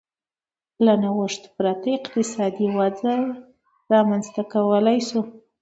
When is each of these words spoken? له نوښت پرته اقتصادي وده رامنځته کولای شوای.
له 0.85 0.93
نوښت 1.03 1.43
پرته 1.55 1.89
اقتصادي 1.99 2.67
وده 2.77 3.15
رامنځته 3.93 4.41
کولای 4.53 4.99
شوای. 5.07 5.29